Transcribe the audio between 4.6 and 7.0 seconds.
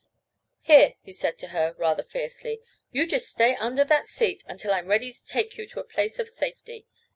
I'm ready to take you to a place of safety.